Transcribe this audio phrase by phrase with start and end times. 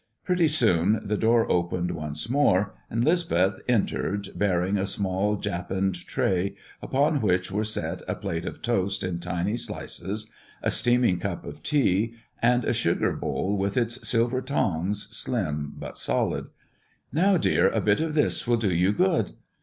[0.25, 6.55] Pretty soon the door opened once more, and 'Lisbeth entered, bearing a small japanned tray,
[6.81, 10.31] upon which were set a plate of toast in tiny slices,
[10.63, 15.03] a steaming cup of tea, and a sugar bowl with its pair of silver tongs,
[15.15, 16.47] slim but solid.
[17.13, 19.33] "Now, dear, a bit of this will do you good."